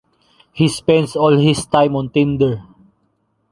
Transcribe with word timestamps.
He 0.51 0.67
spends 0.67 1.15
all 1.15 1.37
his 1.37 1.67
time 1.67 1.95
on 1.95 2.09
Tinder. 2.09 2.63